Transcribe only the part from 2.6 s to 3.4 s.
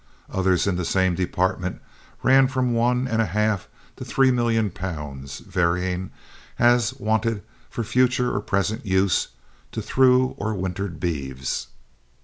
one and a